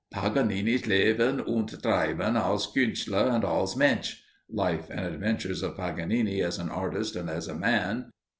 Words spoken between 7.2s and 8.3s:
as a Man).